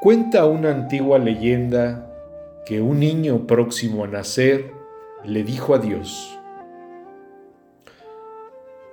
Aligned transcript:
Cuenta 0.00 0.44
una 0.44 0.70
antigua 0.72 1.18
leyenda 1.18 2.06
que 2.66 2.82
un 2.82 3.00
niño 3.00 3.46
próximo 3.46 4.04
a 4.04 4.06
nacer 4.06 4.70
le 5.24 5.42
dijo 5.42 5.74
a 5.74 5.78
Dios, 5.78 6.38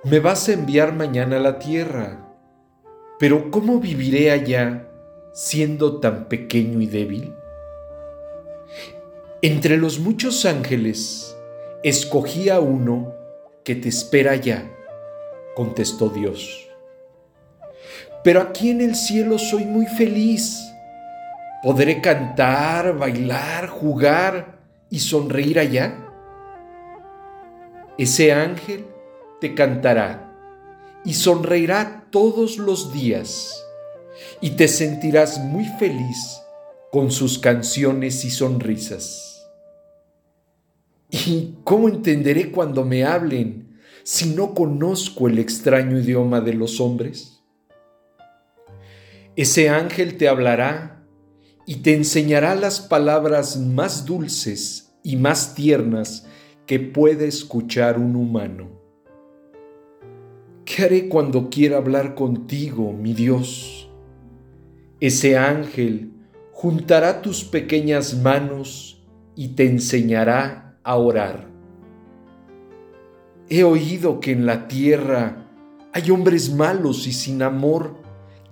Me 0.02 0.18
vas 0.18 0.48
a 0.48 0.54
enviar 0.54 0.94
mañana 0.94 1.36
a 1.36 1.40
la 1.40 1.58
tierra, 1.58 2.26
pero 3.18 3.50
¿cómo 3.50 3.80
viviré 3.80 4.30
allá 4.30 4.88
siendo 5.34 6.00
tan 6.00 6.26
pequeño 6.26 6.80
y 6.80 6.86
débil? 6.86 7.34
Entre 9.42 9.76
los 9.76 9.98
muchos 9.98 10.46
ángeles, 10.46 11.36
escogí 11.82 12.48
a 12.48 12.60
uno 12.60 13.14
que 13.62 13.74
te 13.74 13.90
espera 13.90 14.32
allá, 14.32 14.70
contestó 15.54 16.08
Dios. 16.08 16.66
Pero 18.24 18.40
aquí 18.40 18.70
en 18.70 18.80
el 18.80 18.94
cielo 18.94 19.38
soy 19.38 19.66
muy 19.66 19.86
feliz 19.86 20.73
¿Podré 21.64 22.02
cantar, 22.02 22.98
bailar, 22.98 23.68
jugar 23.68 24.58
y 24.90 24.98
sonreír 24.98 25.58
allá? 25.58 25.98
Ese 27.96 28.32
ángel 28.32 28.84
te 29.40 29.54
cantará 29.54 30.30
y 31.06 31.14
sonreirá 31.14 32.04
todos 32.10 32.58
los 32.58 32.92
días 32.92 33.64
y 34.42 34.50
te 34.50 34.68
sentirás 34.68 35.38
muy 35.38 35.64
feliz 35.64 36.38
con 36.92 37.10
sus 37.10 37.38
canciones 37.38 38.26
y 38.26 38.30
sonrisas. 38.30 39.48
¿Y 41.08 41.54
cómo 41.64 41.88
entenderé 41.88 42.50
cuando 42.50 42.84
me 42.84 43.04
hablen 43.04 43.80
si 44.02 44.34
no 44.34 44.52
conozco 44.52 45.28
el 45.28 45.38
extraño 45.38 45.98
idioma 45.98 46.42
de 46.42 46.52
los 46.52 46.78
hombres? 46.78 47.40
Ese 49.34 49.70
ángel 49.70 50.18
te 50.18 50.28
hablará 50.28 50.93
y 51.66 51.76
te 51.76 51.94
enseñará 51.94 52.54
las 52.54 52.80
palabras 52.80 53.58
más 53.58 54.04
dulces 54.04 54.94
y 55.02 55.16
más 55.16 55.54
tiernas 55.54 56.26
que 56.66 56.78
puede 56.80 57.26
escuchar 57.26 57.98
un 57.98 58.16
humano. 58.16 58.68
¿Qué 60.64 60.82
haré 60.82 61.08
cuando 61.08 61.50
quiera 61.50 61.76
hablar 61.76 62.14
contigo, 62.14 62.92
mi 62.92 63.12
Dios? 63.12 63.88
Ese 65.00 65.36
ángel 65.36 66.12
juntará 66.52 67.20
tus 67.20 67.44
pequeñas 67.44 68.16
manos 68.16 69.02
y 69.36 69.48
te 69.48 69.66
enseñará 69.66 70.78
a 70.82 70.96
orar. 70.96 71.48
He 73.48 73.62
oído 73.64 74.20
que 74.20 74.32
en 74.32 74.46
la 74.46 74.68
tierra 74.68 75.48
hay 75.92 76.10
hombres 76.10 76.52
malos 76.52 77.06
y 77.06 77.12
sin 77.12 77.42
amor. 77.42 77.96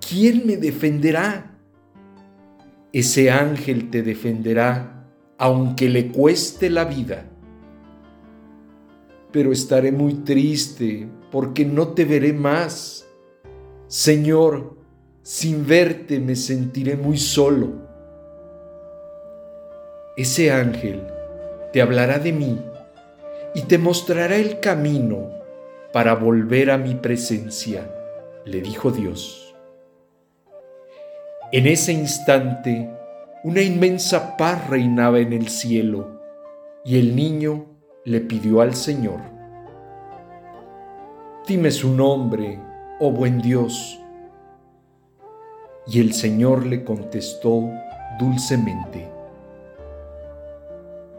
¿Quién 0.06 0.46
me 0.46 0.56
defenderá? 0.56 1.51
Ese 2.92 3.30
ángel 3.30 3.90
te 3.90 4.02
defenderá 4.02 5.08
aunque 5.38 5.88
le 5.88 6.12
cueste 6.12 6.70
la 6.70 6.84
vida. 6.84 7.28
Pero 9.32 9.50
estaré 9.50 9.90
muy 9.90 10.14
triste 10.14 11.08
porque 11.30 11.64
no 11.64 11.88
te 11.88 12.04
veré 12.04 12.32
más. 12.32 13.08
Señor, 13.88 14.76
sin 15.22 15.66
verte 15.66 16.20
me 16.20 16.36
sentiré 16.36 16.96
muy 16.96 17.16
solo. 17.16 17.72
Ese 20.16 20.52
ángel 20.52 21.02
te 21.72 21.80
hablará 21.80 22.18
de 22.18 22.32
mí 22.32 22.60
y 23.54 23.62
te 23.62 23.78
mostrará 23.78 24.36
el 24.36 24.60
camino 24.60 25.30
para 25.92 26.14
volver 26.14 26.70
a 26.70 26.78
mi 26.78 26.94
presencia, 26.94 27.90
le 28.44 28.60
dijo 28.60 28.90
Dios. 28.90 29.51
En 31.54 31.66
ese 31.66 31.92
instante, 31.92 32.90
una 33.44 33.60
inmensa 33.60 34.38
paz 34.38 34.70
reinaba 34.70 35.18
en 35.18 35.34
el 35.34 35.48
cielo 35.48 36.18
y 36.82 36.98
el 36.98 37.14
niño 37.14 37.66
le 38.06 38.22
pidió 38.22 38.62
al 38.62 38.74
Señor, 38.74 39.20
Dime 41.46 41.70
su 41.70 41.94
nombre, 41.94 42.58
oh 43.00 43.10
buen 43.10 43.42
Dios. 43.42 44.00
Y 45.86 46.00
el 46.00 46.14
Señor 46.14 46.64
le 46.64 46.84
contestó 46.84 47.68
dulcemente, 48.18 49.10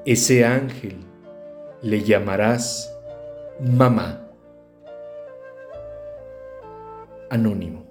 Ese 0.04 0.46
ángel 0.46 0.96
le 1.84 2.02
llamarás 2.02 2.92
mamá. 3.60 4.28
Anónimo. 7.30 7.83